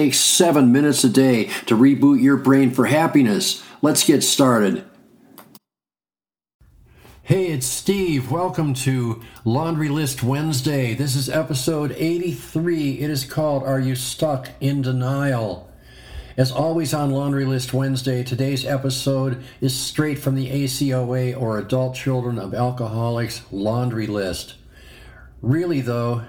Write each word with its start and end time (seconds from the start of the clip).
takes 0.00 0.16
seven 0.16 0.72
minutes 0.72 1.04
a 1.04 1.10
day 1.10 1.44
to 1.66 1.76
reboot 1.76 2.22
your 2.22 2.38
brain 2.38 2.70
for 2.70 2.86
happiness. 2.86 3.62
Let's 3.82 4.02
get 4.02 4.22
started. 4.22 4.82
Hey, 7.22 7.48
it's 7.48 7.66
Steve. 7.66 8.30
Welcome 8.30 8.72
to 8.76 9.20
Laundry 9.44 9.90
List 9.90 10.22
Wednesday. 10.22 10.94
This 10.94 11.14
is 11.14 11.28
episode 11.28 11.94
83. 11.98 12.92
It 12.92 13.10
is 13.10 13.26
called 13.26 13.62
Are 13.64 13.78
You 13.78 13.94
Stuck 13.94 14.48
in 14.58 14.80
Denial? 14.80 15.70
As 16.34 16.50
always 16.50 16.94
on 16.94 17.10
Laundry 17.10 17.44
List 17.44 17.74
Wednesday, 17.74 18.24
today's 18.24 18.64
episode 18.64 19.44
is 19.60 19.78
straight 19.78 20.18
from 20.18 20.34
the 20.34 20.48
ACOA 20.48 21.38
or 21.38 21.58
Adult 21.58 21.94
Children 21.94 22.38
of 22.38 22.54
Alcoholics 22.54 23.42
Laundry 23.52 24.06
List. 24.06 24.54
Really, 25.42 25.82
though, 25.82 26.22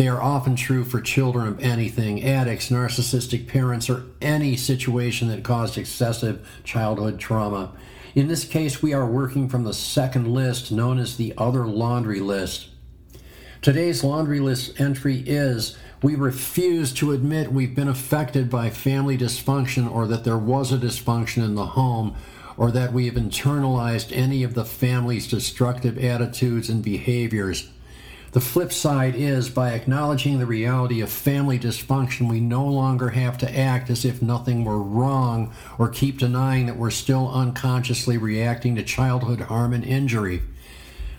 they 0.00 0.08
are 0.08 0.22
often 0.22 0.56
true 0.56 0.82
for 0.82 0.98
children 0.98 1.46
of 1.46 1.60
anything, 1.60 2.24
addicts, 2.24 2.70
narcissistic 2.70 3.46
parents, 3.46 3.90
or 3.90 4.04
any 4.22 4.56
situation 4.56 5.28
that 5.28 5.44
caused 5.44 5.76
excessive 5.76 6.48
childhood 6.64 7.20
trauma. 7.20 7.70
In 8.14 8.26
this 8.26 8.44
case, 8.44 8.82
we 8.82 8.94
are 8.94 9.04
working 9.04 9.46
from 9.46 9.64
the 9.64 9.74
second 9.74 10.26
list 10.26 10.72
known 10.72 10.98
as 10.98 11.18
the 11.18 11.34
other 11.36 11.66
laundry 11.66 12.20
list. 12.20 12.70
Today's 13.60 14.02
laundry 14.02 14.40
list 14.40 14.80
entry 14.80 15.22
is 15.26 15.76
We 16.00 16.14
refuse 16.14 16.94
to 16.94 17.12
admit 17.12 17.52
we've 17.52 17.74
been 17.74 17.86
affected 17.86 18.48
by 18.48 18.70
family 18.70 19.18
dysfunction 19.18 19.86
or 19.92 20.06
that 20.06 20.24
there 20.24 20.38
was 20.38 20.72
a 20.72 20.78
dysfunction 20.78 21.44
in 21.44 21.56
the 21.56 21.66
home 21.66 22.16
or 22.56 22.70
that 22.70 22.94
we 22.94 23.04
have 23.04 23.16
internalized 23.16 24.16
any 24.16 24.44
of 24.44 24.54
the 24.54 24.64
family's 24.64 25.28
destructive 25.28 26.02
attitudes 26.02 26.70
and 26.70 26.82
behaviors. 26.82 27.68
The 28.32 28.40
flip 28.40 28.72
side 28.72 29.16
is 29.16 29.50
by 29.50 29.72
acknowledging 29.72 30.38
the 30.38 30.46
reality 30.46 31.00
of 31.00 31.10
family 31.10 31.58
dysfunction, 31.58 32.30
we 32.30 32.38
no 32.38 32.64
longer 32.64 33.08
have 33.08 33.36
to 33.38 33.58
act 33.58 33.90
as 33.90 34.04
if 34.04 34.22
nothing 34.22 34.64
were 34.64 34.80
wrong 34.80 35.52
or 35.78 35.88
keep 35.88 36.18
denying 36.18 36.66
that 36.66 36.76
we're 36.76 36.90
still 36.90 37.28
unconsciously 37.28 38.18
reacting 38.18 38.76
to 38.76 38.84
childhood 38.84 39.40
harm 39.40 39.72
and 39.72 39.84
injury. 39.84 40.42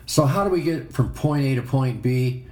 So, 0.06 0.26
how 0.26 0.45
do 0.45 0.50
we 0.50 0.62
get 0.62 0.94
from 0.94 1.12
point 1.12 1.44
A 1.44 1.56
to 1.56 1.62
point 1.62 2.02
B? 2.02 2.45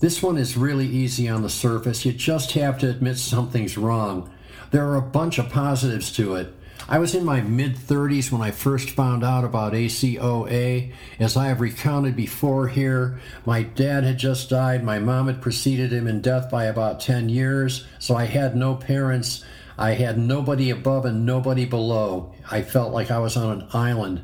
This 0.00 0.20
one 0.20 0.36
is 0.36 0.56
really 0.56 0.86
easy 0.86 1.28
on 1.28 1.42
the 1.42 1.48
surface. 1.48 2.04
You 2.04 2.12
just 2.12 2.52
have 2.52 2.78
to 2.80 2.90
admit 2.90 3.18
something's 3.18 3.78
wrong. 3.78 4.30
There 4.72 4.86
are 4.88 4.96
a 4.96 5.02
bunch 5.02 5.38
of 5.38 5.48
positives 5.48 6.10
to 6.14 6.34
it. 6.34 6.55
I 6.88 7.00
was 7.00 7.16
in 7.16 7.24
my 7.24 7.40
mid 7.40 7.74
30s 7.74 8.30
when 8.30 8.42
I 8.42 8.52
first 8.52 8.90
found 8.90 9.24
out 9.24 9.44
about 9.44 9.72
ACOA. 9.72 10.92
As 11.18 11.36
I 11.36 11.48
have 11.48 11.60
recounted 11.60 12.14
before 12.14 12.68
here, 12.68 13.18
my 13.44 13.64
dad 13.64 14.04
had 14.04 14.18
just 14.18 14.48
died. 14.48 14.84
My 14.84 15.00
mom 15.00 15.26
had 15.26 15.42
preceded 15.42 15.92
him 15.92 16.06
in 16.06 16.20
death 16.20 16.48
by 16.48 16.66
about 16.66 17.00
10 17.00 17.28
years, 17.28 17.84
so 17.98 18.14
I 18.14 18.26
had 18.26 18.54
no 18.54 18.76
parents. 18.76 19.44
I 19.76 19.92
had 19.92 20.16
nobody 20.16 20.70
above 20.70 21.04
and 21.04 21.26
nobody 21.26 21.64
below. 21.64 22.32
I 22.52 22.62
felt 22.62 22.92
like 22.92 23.10
I 23.10 23.18
was 23.18 23.36
on 23.36 23.62
an 23.62 23.68
island. 23.72 24.22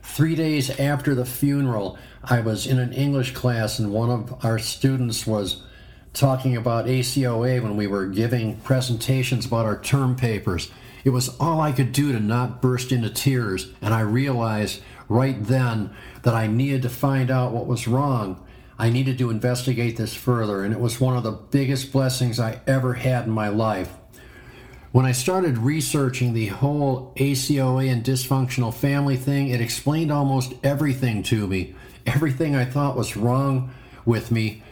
Three 0.00 0.36
days 0.36 0.78
after 0.78 1.16
the 1.16 1.26
funeral, 1.26 1.98
I 2.22 2.40
was 2.40 2.64
in 2.64 2.78
an 2.78 2.92
English 2.92 3.34
class, 3.34 3.80
and 3.80 3.92
one 3.92 4.10
of 4.10 4.44
our 4.44 4.60
students 4.60 5.26
was 5.26 5.64
talking 6.12 6.56
about 6.56 6.86
ACOA 6.86 7.60
when 7.60 7.76
we 7.76 7.88
were 7.88 8.06
giving 8.06 8.56
presentations 8.60 9.46
about 9.46 9.66
our 9.66 9.80
term 9.80 10.14
papers. 10.14 10.70
It 11.08 11.12
was 11.12 11.34
all 11.40 11.62
I 11.62 11.72
could 11.72 11.92
do 11.92 12.12
to 12.12 12.20
not 12.20 12.60
burst 12.60 12.92
into 12.92 13.08
tears, 13.08 13.72
and 13.80 13.94
I 13.94 14.00
realized 14.00 14.82
right 15.08 15.42
then 15.42 15.88
that 16.22 16.34
I 16.34 16.48
needed 16.48 16.82
to 16.82 16.90
find 16.90 17.30
out 17.30 17.52
what 17.52 17.66
was 17.66 17.88
wrong. 17.88 18.46
I 18.78 18.90
needed 18.90 19.16
to 19.16 19.30
investigate 19.30 19.96
this 19.96 20.12
further, 20.12 20.62
and 20.62 20.74
it 20.74 20.80
was 20.80 21.00
one 21.00 21.16
of 21.16 21.22
the 21.22 21.32
biggest 21.32 21.92
blessings 21.92 22.38
I 22.38 22.60
ever 22.66 22.92
had 22.92 23.24
in 23.24 23.30
my 23.30 23.48
life. 23.48 23.90
When 24.92 25.06
I 25.06 25.12
started 25.12 25.56
researching 25.56 26.34
the 26.34 26.48
whole 26.48 27.14
ACOA 27.16 27.90
and 27.90 28.04
dysfunctional 28.04 28.74
family 28.74 29.16
thing, 29.16 29.48
it 29.48 29.62
explained 29.62 30.12
almost 30.12 30.52
everything 30.62 31.22
to 31.22 31.46
me. 31.46 31.74
Everything 32.04 32.54
I 32.54 32.66
thought 32.66 32.98
was 32.98 33.16
wrong 33.16 33.70
with 34.04 34.30
me, 34.30 34.62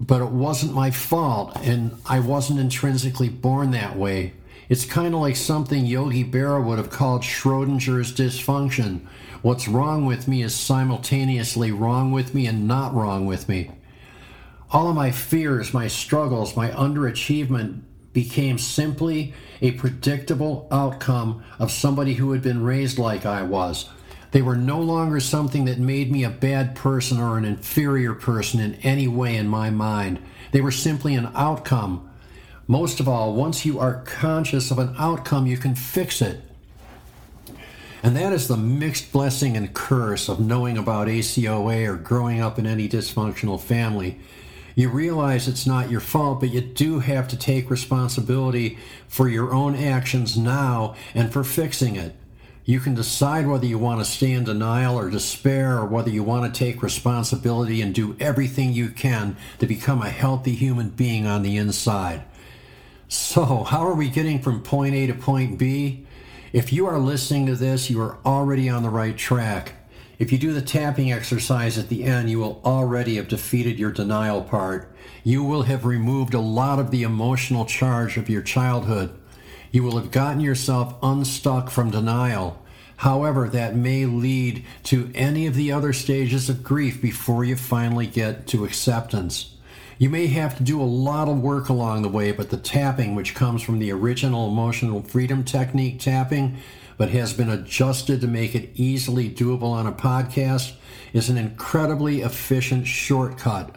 but 0.00 0.22
it 0.22 0.30
wasn't 0.30 0.72
my 0.72 0.90
fault, 0.90 1.54
and 1.58 2.00
I 2.06 2.18
wasn't 2.20 2.60
intrinsically 2.60 3.28
born 3.28 3.72
that 3.72 3.94
way. 3.94 4.32
It's 4.68 4.84
kind 4.84 5.14
of 5.14 5.20
like 5.20 5.36
something 5.36 5.86
Yogi 5.86 6.24
Berra 6.24 6.62
would 6.62 6.76
have 6.76 6.90
called 6.90 7.22
Schrodinger's 7.22 8.12
dysfunction. 8.12 9.06
What's 9.40 9.66
wrong 9.66 10.04
with 10.04 10.28
me 10.28 10.42
is 10.42 10.54
simultaneously 10.54 11.72
wrong 11.72 12.12
with 12.12 12.34
me 12.34 12.46
and 12.46 12.68
not 12.68 12.94
wrong 12.94 13.24
with 13.24 13.48
me. 13.48 13.70
All 14.70 14.90
of 14.90 14.94
my 14.94 15.10
fears, 15.10 15.72
my 15.72 15.88
struggles, 15.88 16.54
my 16.54 16.68
underachievement 16.68 17.80
became 18.12 18.58
simply 18.58 19.32
a 19.62 19.70
predictable 19.72 20.68
outcome 20.70 21.42
of 21.58 21.70
somebody 21.70 22.14
who 22.14 22.32
had 22.32 22.42
been 22.42 22.62
raised 22.62 22.98
like 22.98 23.24
I 23.24 23.42
was. 23.42 23.88
They 24.32 24.42
were 24.42 24.56
no 24.56 24.80
longer 24.80 25.20
something 25.20 25.64
that 25.64 25.78
made 25.78 26.12
me 26.12 26.24
a 26.24 26.30
bad 26.30 26.74
person 26.74 27.18
or 27.18 27.38
an 27.38 27.46
inferior 27.46 28.12
person 28.12 28.60
in 28.60 28.74
any 28.76 29.08
way 29.08 29.36
in 29.36 29.48
my 29.48 29.70
mind. 29.70 30.18
They 30.52 30.60
were 30.60 30.70
simply 30.70 31.14
an 31.14 31.30
outcome 31.34 32.07
most 32.68 33.00
of 33.00 33.08
all, 33.08 33.32
once 33.32 33.64
you 33.64 33.78
are 33.78 34.02
conscious 34.04 34.70
of 34.70 34.78
an 34.78 34.94
outcome, 34.98 35.46
you 35.46 35.56
can 35.56 35.74
fix 35.74 36.20
it. 36.20 36.42
And 38.02 38.14
that 38.14 38.32
is 38.32 38.46
the 38.46 38.58
mixed 38.58 39.10
blessing 39.10 39.56
and 39.56 39.72
curse 39.72 40.28
of 40.28 40.38
knowing 40.38 40.76
about 40.76 41.08
ACOA 41.08 41.88
or 41.88 41.96
growing 41.96 42.40
up 42.40 42.58
in 42.58 42.66
any 42.66 42.86
dysfunctional 42.86 43.58
family. 43.58 44.20
You 44.74 44.90
realize 44.90 45.48
it's 45.48 45.66
not 45.66 45.90
your 45.90 46.00
fault, 46.00 46.40
but 46.40 46.50
you 46.50 46.60
do 46.60 47.00
have 47.00 47.26
to 47.28 47.36
take 47.36 47.70
responsibility 47.70 48.78
for 49.08 49.28
your 49.28 49.52
own 49.52 49.74
actions 49.74 50.36
now 50.36 50.94
and 51.14 51.32
for 51.32 51.42
fixing 51.42 51.96
it. 51.96 52.14
You 52.64 52.80
can 52.80 52.94
decide 52.94 53.46
whether 53.46 53.64
you 53.64 53.78
want 53.78 54.00
to 54.00 54.04
stay 54.04 54.32
in 54.32 54.44
denial 54.44 54.96
or 54.96 55.08
despair, 55.08 55.78
or 55.78 55.86
whether 55.86 56.10
you 56.10 56.22
want 56.22 56.52
to 56.52 56.58
take 56.58 56.82
responsibility 56.82 57.80
and 57.80 57.94
do 57.94 58.14
everything 58.20 58.74
you 58.74 58.90
can 58.90 59.38
to 59.58 59.66
become 59.66 60.02
a 60.02 60.10
healthy 60.10 60.54
human 60.54 60.90
being 60.90 61.26
on 61.26 61.42
the 61.42 61.56
inside. 61.56 62.22
So, 63.10 63.64
how 63.64 63.86
are 63.86 63.94
we 63.94 64.10
getting 64.10 64.42
from 64.42 64.60
point 64.62 64.94
A 64.94 65.06
to 65.06 65.14
point 65.14 65.58
B? 65.58 66.04
If 66.52 66.74
you 66.74 66.86
are 66.86 66.98
listening 66.98 67.46
to 67.46 67.56
this, 67.56 67.88
you 67.88 68.02
are 68.02 68.18
already 68.26 68.68
on 68.68 68.82
the 68.82 68.90
right 68.90 69.16
track. 69.16 69.72
If 70.18 70.30
you 70.30 70.36
do 70.36 70.52
the 70.52 70.60
tapping 70.60 71.10
exercise 71.10 71.78
at 71.78 71.88
the 71.88 72.04
end, 72.04 72.28
you 72.28 72.38
will 72.38 72.60
already 72.66 73.16
have 73.16 73.28
defeated 73.28 73.78
your 73.78 73.92
denial 73.92 74.42
part. 74.42 74.94
You 75.24 75.42
will 75.42 75.62
have 75.62 75.86
removed 75.86 76.34
a 76.34 76.40
lot 76.40 76.78
of 76.78 76.90
the 76.90 77.02
emotional 77.02 77.64
charge 77.64 78.18
of 78.18 78.28
your 78.28 78.42
childhood. 78.42 79.18
You 79.72 79.84
will 79.84 79.96
have 79.96 80.10
gotten 80.10 80.42
yourself 80.42 80.94
unstuck 81.02 81.70
from 81.70 81.90
denial. 81.90 82.62
However, 82.96 83.48
that 83.48 83.74
may 83.74 84.04
lead 84.04 84.66
to 84.84 85.10
any 85.14 85.46
of 85.46 85.54
the 85.54 85.72
other 85.72 85.94
stages 85.94 86.50
of 86.50 86.62
grief 86.62 87.00
before 87.00 87.42
you 87.42 87.56
finally 87.56 88.06
get 88.06 88.46
to 88.48 88.66
acceptance. 88.66 89.54
You 89.98 90.08
may 90.08 90.28
have 90.28 90.56
to 90.58 90.62
do 90.62 90.80
a 90.80 90.84
lot 90.84 91.28
of 91.28 91.40
work 91.40 91.68
along 91.68 92.02
the 92.02 92.08
way, 92.08 92.30
but 92.30 92.50
the 92.50 92.56
tapping, 92.56 93.16
which 93.16 93.34
comes 93.34 93.62
from 93.62 93.80
the 93.80 93.90
original 93.90 94.48
emotional 94.48 95.02
freedom 95.02 95.42
technique 95.42 95.98
tapping, 95.98 96.58
but 96.96 97.10
has 97.10 97.32
been 97.32 97.50
adjusted 97.50 98.20
to 98.20 98.28
make 98.28 98.54
it 98.54 98.70
easily 98.76 99.28
doable 99.28 99.72
on 99.72 99.88
a 99.88 99.92
podcast, 99.92 100.74
is 101.12 101.28
an 101.28 101.36
incredibly 101.36 102.20
efficient 102.20 102.86
shortcut. 102.86 103.74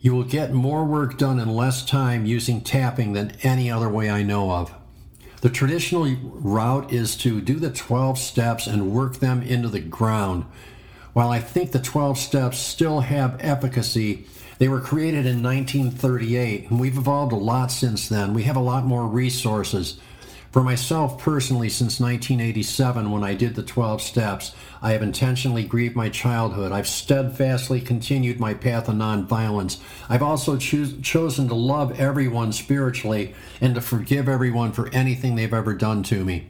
You 0.00 0.14
will 0.14 0.24
get 0.24 0.52
more 0.52 0.84
work 0.84 1.16
done 1.16 1.38
in 1.38 1.48
less 1.48 1.84
time 1.84 2.26
using 2.26 2.60
tapping 2.60 3.12
than 3.12 3.36
any 3.44 3.70
other 3.70 3.88
way 3.88 4.10
I 4.10 4.24
know 4.24 4.50
of. 4.50 4.74
The 5.42 5.48
traditional 5.48 6.12
route 6.22 6.92
is 6.92 7.16
to 7.18 7.40
do 7.40 7.60
the 7.60 7.70
12 7.70 8.18
steps 8.18 8.66
and 8.66 8.90
work 8.90 9.18
them 9.18 9.42
into 9.42 9.68
the 9.68 9.78
ground. 9.78 10.44
While 11.12 11.30
I 11.30 11.38
think 11.38 11.70
the 11.70 11.78
12 11.78 12.18
steps 12.18 12.58
still 12.58 13.00
have 13.00 13.36
efficacy, 13.38 14.26
they 14.58 14.68
were 14.68 14.80
created 14.80 15.24
in 15.24 15.42
1938, 15.42 16.70
and 16.70 16.80
we've 16.80 16.98
evolved 16.98 17.32
a 17.32 17.36
lot 17.36 17.70
since 17.70 18.08
then. 18.08 18.34
We 18.34 18.42
have 18.42 18.56
a 18.56 18.60
lot 18.60 18.84
more 18.84 19.06
resources. 19.06 19.98
For 20.50 20.62
myself 20.64 21.18
personally, 21.18 21.68
since 21.68 22.00
1987, 22.00 23.10
when 23.10 23.22
I 23.22 23.34
did 23.34 23.54
the 23.54 23.62
12 23.62 24.00
steps, 24.00 24.54
I 24.80 24.92
have 24.92 25.02
intentionally 25.02 25.62
grieved 25.62 25.94
my 25.94 26.08
childhood. 26.08 26.72
I've 26.72 26.88
steadfastly 26.88 27.80
continued 27.80 28.40
my 28.40 28.54
path 28.54 28.88
of 28.88 28.94
nonviolence. 28.94 29.78
I've 30.08 30.22
also 30.22 30.56
choos- 30.56 31.02
chosen 31.02 31.48
to 31.48 31.54
love 31.54 32.00
everyone 32.00 32.52
spiritually 32.52 33.34
and 33.60 33.74
to 33.74 33.80
forgive 33.80 34.28
everyone 34.28 34.72
for 34.72 34.88
anything 34.88 35.36
they've 35.36 35.52
ever 35.52 35.74
done 35.74 36.02
to 36.04 36.24
me. 36.24 36.48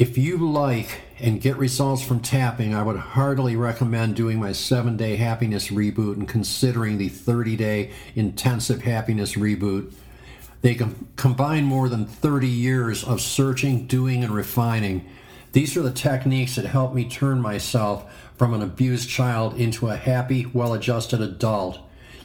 If 0.00 0.16
you 0.16 0.38
like 0.50 1.02
and 1.18 1.42
get 1.42 1.58
results 1.58 2.02
from 2.02 2.20
tapping, 2.20 2.74
I 2.74 2.82
would 2.82 2.96
heartily 2.96 3.54
recommend 3.54 4.16
doing 4.16 4.40
my 4.40 4.52
seven 4.52 4.96
day 4.96 5.16
happiness 5.16 5.68
reboot 5.68 6.14
and 6.14 6.26
considering 6.26 6.96
the 6.96 7.10
30 7.10 7.54
day 7.56 7.90
intensive 8.14 8.80
happiness 8.80 9.34
reboot. 9.34 9.92
They 10.62 10.74
com- 10.74 11.06
combine 11.16 11.64
more 11.64 11.90
than 11.90 12.06
30 12.06 12.48
years 12.48 13.04
of 13.04 13.20
searching, 13.20 13.86
doing, 13.86 14.24
and 14.24 14.34
refining. 14.34 15.04
These 15.52 15.76
are 15.76 15.82
the 15.82 15.92
techniques 15.92 16.56
that 16.56 16.64
helped 16.64 16.94
me 16.94 17.06
turn 17.06 17.42
myself 17.42 18.10
from 18.38 18.54
an 18.54 18.62
abused 18.62 19.10
child 19.10 19.60
into 19.60 19.90
a 19.90 19.96
happy, 19.96 20.46
well 20.46 20.72
adjusted 20.72 21.20
adult. 21.20 21.78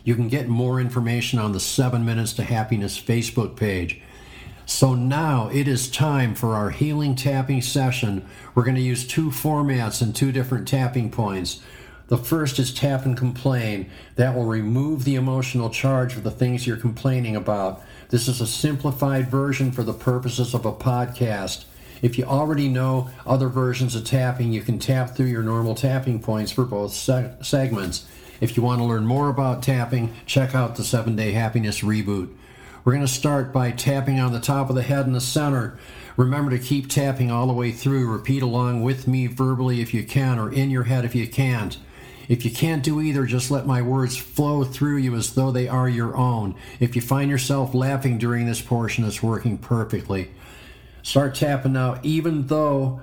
You 0.06 0.16
can 0.16 0.30
get 0.30 0.48
more 0.48 0.80
information 0.80 1.40
on 1.40 1.52
the 1.52 1.60
7 1.60 2.06
Minutes 2.06 2.32
to 2.36 2.44
Happiness 2.44 2.98
Facebook 2.98 3.58
page. 3.58 4.00
So 4.66 4.96
now 4.96 5.50
it 5.54 5.68
is 5.68 5.90
time 5.90 6.34
for 6.34 6.56
our 6.56 6.72
healing 6.72 7.16
tapping 7.16 7.62
session. 7.62 8.26
We're 8.56 8.64
going 8.64 8.76
to 8.76 8.82
use 8.82 9.08
two 9.08 9.30
formats 9.30 10.02
and 10.02 10.16
two 10.16 10.32
different 10.32 10.68
tapping 10.68 11.12
points. 11.12 11.62
The 12.08 12.18
first 12.18 12.60
is 12.60 12.74
tap 12.74 13.06
and 13.06 13.18
complain. 13.18 13.90
That 14.16 14.36
will 14.36 14.46
remove 14.46 15.04
the 15.04 15.16
emotional 15.16 15.70
charge 15.70 16.16
of 16.16 16.24
the 16.24 16.32
things 16.32 16.66
you're 16.66 16.78
complaining 16.78 17.36
about. 17.36 17.84
This 18.10 18.28
is 18.28 18.42
a 18.42 18.48
simplified 18.48 19.30
version 19.30 19.72
for 19.72 19.84
the 19.84 19.94
purposes 19.94 20.54
of 20.54 20.66
a 20.66 20.74
podcast. 20.74 21.66
If 22.02 22.18
you 22.18 22.26
already 22.26 22.68
know 22.68 23.10
other 23.26 23.50
versions 23.50 23.96
of 23.96 24.04
tapping, 24.04 24.52
you 24.52 24.62
can 24.62 24.80
tap 24.80 25.16
through 25.16 25.28
your 25.28 25.44
normal 25.44 25.76
tapping 25.76 26.22
points 26.22 26.52
for 26.52 26.66
both 26.66 26.92
seg- 26.92 27.44
segments. 27.44 28.08
If 28.42 28.58
you 28.58 28.64
want 28.64 28.80
to 28.80 28.86
learn 28.86 29.06
more 29.06 29.30
about 29.30 29.64
tapping, 29.64 30.14
check 30.26 30.54
out 30.54 30.76
the 30.76 30.84
7 30.84 31.16
Day 31.16 31.32
Happiness 31.32 31.82
Reboot. 31.82 32.30
We're 32.86 32.94
going 32.94 33.08
to 33.08 33.12
start 33.12 33.52
by 33.52 33.72
tapping 33.72 34.20
on 34.20 34.32
the 34.32 34.40
top 34.40 34.70
of 34.70 34.76
the 34.76 34.84
head 34.84 35.08
in 35.08 35.14
the 35.14 35.20
center. 35.20 35.76
Remember 36.18 36.52
to 36.52 36.60
keep 36.60 36.88
tapping 36.88 37.32
all 37.32 37.48
the 37.48 37.54
way 37.54 37.72
through. 37.72 38.12
Repeat 38.12 38.44
along 38.44 38.84
with 38.84 39.08
me 39.08 39.26
verbally 39.26 39.82
if 39.82 39.92
you 39.92 40.04
can, 40.04 40.38
or 40.38 40.54
in 40.54 40.70
your 40.70 40.84
head 40.84 41.04
if 41.04 41.16
you 41.16 41.28
can't. 41.28 41.80
If 42.30 42.46
you 42.46 42.52
can't 42.52 42.84
do 42.84 43.02
either, 43.02 43.26
just 43.26 43.50
let 43.50 43.66
my 43.66 43.82
words 43.82 44.18
flow 44.18 44.64
through 44.64 44.98
you 44.98 45.16
as 45.16 45.34
though 45.34 45.52
they 45.52 45.68
are 45.68 45.90
your 45.90 46.16
own. 46.16 46.54
If 46.80 46.96
you 46.96 47.02
find 47.02 47.32
yourself 47.32 47.74
laughing 47.74 48.20
during 48.20 48.46
this 48.46 48.62
portion, 48.62 49.04
it's 49.04 49.24
working 49.24 49.58
perfectly. 49.58 50.30
Start 51.02 51.34
tapping 51.34 51.74
now, 51.74 52.00
even 52.04 52.46
though 52.46 53.02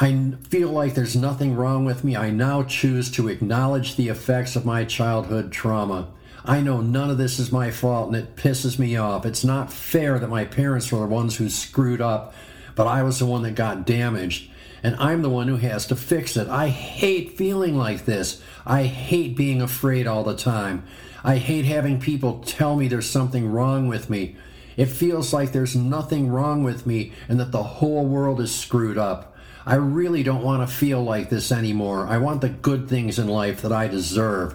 I 0.00 0.32
feel 0.48 0.70
like 0.70 0.96
there's 0.96 1.14
nothing 1.14 1.54
wrong 1.54 1.84
with 1.84 2.02
me. 2.02 2.16
I 2.16 2.30
now 2.30 2.64
choose 2.64 3.08
to 3.12 3.28
acknowledge 3.28 3.94
the 3.94 4.08
effects 4.08 4.56
of 4.56 4.66
my 4.66 4.84
childhood 4.84 5.52
trauma. 5.52 6.08
I 6.44 6.60
know 6.60 6.80
none 6.80 7.10
of 7.10 7.18
this 7.18 7.38
is 7.38 7.52
my 7.52 7.70
fault 7.70 8.08
and 8.08 8.16
it 8.16 8.36
pisses 8.36 8.78
me 8.78 8.96
off. 8.96 9.26
It's 9.26 9.44
not 9.44 9.72
fair 9.72 10.18
that 10.18 10.28
my 10.28 10.44
parents 10.44 10.90
were 10.90 11.00
the 11.00 11.06
ones 11.06 11.36
who 11.36 11.48
screwed 11.48 12.00
up, 12.00 12.34
but 12.74 12.86
I 12.86 13.02
was 13.02 13.18
the 13.18 13.26
one 13.26 13.42
that 13.42 13.54
got 13.54 13.86
damaged 13.86 14.50
and 14.82 14.96
I'm 14.96 15.22
the 15.22 15.30
one 15.30 15.48
who 15.48 15.56
has 15.56 15.86
to 15.86 15.96
fix 15.96 16.36
it. 16.36 16.48
I 16.48 16.68
hate 16.68 17.36
feeling 17.36 17.76
like 17.76 18.04
this. 18.04 18.42
I 18.64 18.84
hate 18.84 19.36
being 19.36 19.60
afraid 19.60 20.06
all 20.06 20.24
the 20.24 20.36
time. 20.36 20.84
I 21.24 21.38
hate 21.38 21.64
having 21.64 22.00
people 22.00 22.40
tell 22.40 22.76
me 22.76 22.86
there's 22.86 23.10
something 23.10 23.50
wrong 23.50 23.88
with 23.88 24.08
me. 24.08 24.36
It 24.76 24.86
feels 24.86 25.32
like 25.32 25.50
there's 25.50 25.74
nothing 25.74 26.28
wrong 26.28 26.62
with 26.62 26.86
me 26.86 27.12
and 27.28 27.40
that 27.40 27.50
the 27.50 27.64
whole 27.64 28.06
world 28.06 28.40
is 28.40 28.54
screwed 28.54 28.96
up. 28.96 29.34
I 29.66 29.74
really 29.74 30.22
don't 30.22 30.44
want 30.44 30.66
to 30.66 30.74
feel 30.74 31.02
like 31.02 31.28
this 31.28 31.50
anymore. 31.50 32.06
I 32.06 32.18
want 32.18 32.40
the 32.40 32.48
good 32.48 32.88
things 32.88 33.18
in 33.18 33.26
life 33.26 33.60
that 33.62 33.72
I 33.72 33.88
deserve. 33.88 34.54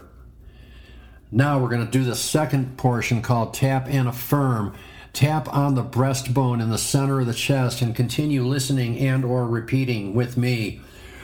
Now 1.36 1.58
we're 1.58 1.70
going 1.70 1.84
to 1.84 1.92
do 1.92 2.04
the 2.04 2.16
second 2.16 2.78
portion 2.78 3.24
called 3.24 3.56
Tap 3.56 3.88
and 3.90 4.08
Affirm. 4.08 4.76
Tap 5.14 5.52
on 5.52 5.74
the 5.74 5.84
breastbone 5.84 6.62
in 6.62 6.70
the 6.70 6.78
center 6.78 7.22
of 7.22 7.26
the 7.26 7.34
chest 7.34 7.82
and 7.82 7.96
continue 7.96 8.44
listening 8.44 9.00
and 9.00 9.26
or 9.26 9.48
repeating 9.48 10.14
with 10.14 10.38
me. 10.38 10.80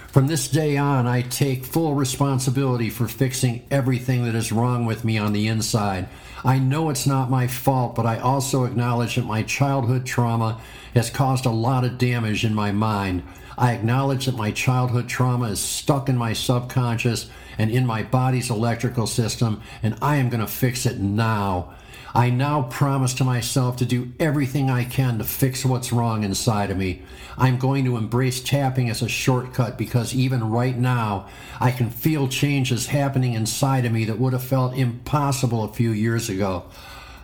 From 0.08 0.26
this 0.26 0.48
day 0.48 0.78
on, 0.78 1.06
I 1.06 1.22
take 1.22 1.64
full 1.64 1.94
responsibility 1.94 2.90
for 2.90 3.08
fixing 3.08 3.62
everything 3.70 4.26
that 4.26 4.34
is 4.34 4.52
wrong 4.52 4.88
with 4.88 5.06
me 5.06 5.20
on 5.20 5.32
the 5.32 5.46
inside. 5.46 6.10
I 6.44 6.58
know 6.58 6.90
it's 6.90 7.06
not 7.06 7.30
my 7.30 7.46
fault, 7.46 7.94
but 7.94 8.08
I 8.08 8.18
also 8.18 8.64
acknowledge 8.64 9.14
that 9.14 9.26
my 9.26 9.44
childhood 9.44 10.08
trauma 10.08 10.60
has 10.96 11.12
caused 11.12 11.46
a 11.46 11.52
lot 11.52 11.86
of 11.86 12.00
damage 12.00 12.44
in 12.44 12.56
my 12.56 12.72
mind. 12.72 13.22
I 13.60 13.74
acknowledge 13.74 14.26
that 14.26 14.36
my 14.36 14.50
childhood 14.50 15.08
trauma 15.08 15.50
is 15.50 15.60
stuck 15.60 16.10
in 16.10 16.18
my 16.18 16.34
subconscious 16.34 17.30
and 17.60 17.70
in 17.70 17.86
my 17.86 18.02
body's 18.02 18.50
electrical 18.50 19.06
system, 19.06 19.62
and 19.84 19.96
I 20.02 20.16
am 20.16 20.30
going 20.30 20.40
to 20.40 20.48
fix 20.48 20.88
it 20.88 20.98
now. 21.00 21.76
I 22.16 22.32
now 22.32 22.64
promise 22.64 23.14
to 23.16 23.24
myself 23.24 23.78
to 23.78 23.86
do 23.86 24.14
everything 24.20 24.70
I 24.70 24.84
can 24.84 25.20
to 25.20 25.24
fix 25.24 25.64
what's 25.64 25.94
wrong 25.94 26.24
inside 26.24 26.72
of 26.72 26.78
me. 26.78 27.04
I'm 27.38 27.60
going 27.60 27.86
to 27.86 27.98
embrace 27.98 28.42
tapping 28.42 28.90
as 28.90 29.04
a 29.04 29.10
shortcut 29.10 29.78
because 29.78 30.16
even 30.16 30.50
right 30.50 30.76
now, 30.76 31.28
I 31.60 31.70
can 31.70 31.92
feel 31.92 32.28
changes 32.28 32.88
happening 32.88 33.34
inside 33.34 33.86
of 33.86 33.92
me 33.92 34.06
that 34.06 34.18
would 34.18 34.34
have 34.34 34.44
felt 34.44 34.76
impossible 34.76 35.64
a 35.64 35.74
few 35.74 35.92
years 35.92 36.30
ago. 36.30 36.64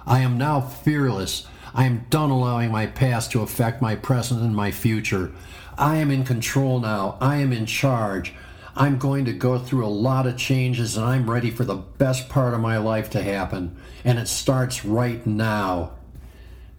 I 0.05 0.19
am 0.19 0.37
now 0.37 0.61
fearless. 0.61 1.47
I 1.73 1.85
am 1.85 2.05
done 2.09 2.29
allowing 2.29 2.71
my 2.71 2.85
past 2.85 3.31
to 3.31 3.41
affect 3.41 3.81
my 3.81 3.95
present 3.95 4.41
and 4.41 4.55
my 4.55 4.69
future. 4.69 5.31
I 5.77 5.97
am 5.97 6.11
in 6.11 6.25
control 6.25 6.79
now. 6.79 7.17
I 7.19 7.37
am 7.37 7.51
in 7.51 7.65
charge. 7.65 8.33
I'm 8.75 8.97
going 8.97 9.25
to 9.25 9.33
go 9.33 9.57
through 9.57 9.85
a 9.85 9.87
lot 9.87 10.27
of 10.27 10.37
changes 10.37 10.97
and 10.97 11.05
I'm 11.05 11.29
ready 11.29 11.49
for 11.49 11.63
the 11.63 11.75
best 11.75 12.27
part 12.27 12.53
of 12.53 12.59
my 12.59 12.77
life 12.77 13.09
to 13.11 13.21
happen. 13.21 13.77
And 14.03 14.19
it 14.19 14.27
starts 14.27 14.83
right 14.83 15.25
now. 15.25 15.93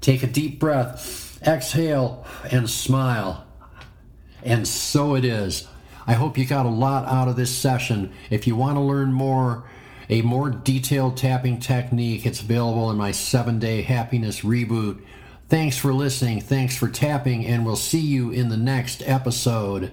Take 0.03 0.23
a 0.23 0.27
deep 0.27 0.61
breath, 0.61 1.41
exhale, 1.47 2.27
and 2.51 2.69
smile. 2.69 3.47
And 4.45 4.69
so 4.69 5.15
it 5.15 5.25
is. 5.25 5.67
I 6.07 6.13
hope 6.13 6.37
you 6.39 6.45
got 6.45 6.67
a 6.67 6.71
lot 6.71 7.09
out 7.09 7.29
of 7.29 7.37
this 7.37 7.57
session. 7.57 8.13
If 8.31 8.47
you 8.47 8.55
want 8.55 8.77
to 8.77 8.81
learn 8.81 9.13
more, 9.13 9.65
a 10.09 10.23
more 10.23 10.51
detailed 10.51 11.17
tapping 11.17 11.59
technique, 11.59 12.27
it's 12.27 12.41
available 12.41 12.91
in 12.91 12.97
my 12.97 13.11
seven 13.11 13.59
day 13.59 13.83
happiness 13.83 14.43
reboot. 14.43 15.03
Thanks 15.49 15.77
for 15.79 15.93
listening. 15.93 16.41
Thanks 16.41 16.77
for 16.77 16.89
tapping, 16.89 17.45
and 17.47 17.65
we'll 17.65 17.77
see 17.77 18.01
you 18.01 18.31
in 18.31 18.49
the 18.49 18.57
next 18.57 19.03
episode. 19.07 19.93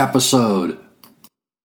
episode. 0.00 0.79